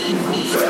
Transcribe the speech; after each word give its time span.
Ikuze, 0.00 0.66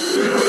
Yes. 0.00 0.47